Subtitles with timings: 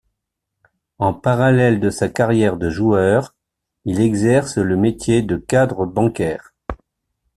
[0.97, 3.35] En parallèle de sa carrière de joueur,
[3.85, 6.55] il exerce le métier de cadre bancaire.